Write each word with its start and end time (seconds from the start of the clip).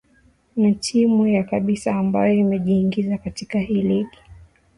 na 0.55 0.71
timu 0.71 1.27
ya 1.27 1.43
kabisa 1.43 1.95
ambayo 1.95 2.33
imejiingiza 2.33 3.17
katika 3.17 3.59
hii 3.59 3.81
ligi 3.81 4.17